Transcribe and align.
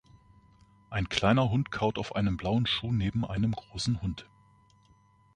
Ein 0.89 1.09
kleiner 1.09 1.51
Hund 1.51 1.69
kaut 1.69 1.99
auf 1.99 2.15
einem 2.15 2.35
blauen 2.35 2.65
Schuh 2.65 2.91
neben 2.91 3.23
einem 3.23 3.51
großen 3.51 4.01
Hund. 4.01 4.27